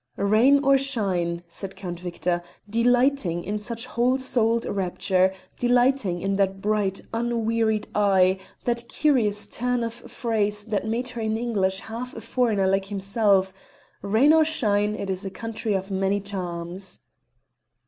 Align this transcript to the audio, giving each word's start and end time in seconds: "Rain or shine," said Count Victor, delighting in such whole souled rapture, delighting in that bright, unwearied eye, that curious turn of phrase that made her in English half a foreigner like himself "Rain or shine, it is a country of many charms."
"Rain 0.17 0.63
or 0.63 0.79
shine," 0.79 1.43
said 1.47 1.75
Count 1.75 1.99
Victor, 1.99 2.41
delighting 2.67 3.43
in 3.43 3.59
such 3.59 3.85
whole 3.85 4.17
souled 4.17 4.65
rapture, 4.65 5.31
delighting 5.59 6.21
in 6.23 6.37
that 6.37 6.59
bright, 6.59 7.01
unwearied 7.13 7.87
eye, 7.93 8.39
that 8.65 8.89
curious 8.89 9.45
turn 9.45 9.83
of 9.83 9.93
phrase 9.93 10.65
that 10.65 10.87
made 10.87 11.09
her 11.09 11.21
in 11.21 11.37
English 11.37 11.81
half 11.81 12.15
a 12.15 12.21
foreigner 12.21 12.65
like 12.65 12.85
himself 12.85 13.53
"Rain 14.01 14.33
or 14.33 14.43
shine, 14.43 14.95
it 14.95 15.11
is 15.11 15.23
a 15.23 15.29
country 15.29 15.75
of 15.75 15.91
many 15.91 16.19
charms." 16.19 16.99